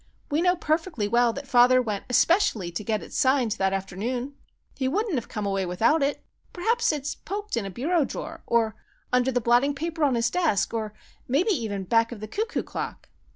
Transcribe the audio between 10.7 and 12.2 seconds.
or maybe even back of